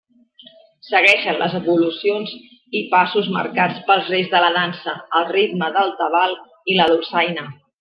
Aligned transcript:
Segueixen 0.85 1.35
les 1.41 1.51
evolucions 1.59 2.31
i 2.79 2.81
passos 2.95 3.29
marcats 3.37 3.85
pels 3.91 4.11
reis 4.15 4.33
de 4.33 4.43
la 4.45 4.49
Dansa, 4.57 4.97
al 5.21 5.31
ritme 5.37 5.71
del 5.79 5.95
tabal 6.03 6.37
i 6.75 6.81
la 6.83 6.91
dolçaina. 6.95 7.49